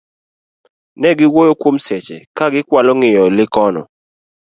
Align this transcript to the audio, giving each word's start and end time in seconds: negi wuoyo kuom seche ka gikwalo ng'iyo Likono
negi 1.01 1.25
wuoyo 1.33 1.53
kuom 1.61 1.75
seche 1.85 2.17
ka 2.37 2.45
gikwalo 2.53 2.91
ng'iyo 2.97 3.23
Likono 3.37 3.81